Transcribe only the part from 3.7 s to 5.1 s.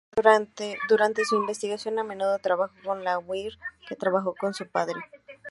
que trabajó con su padre.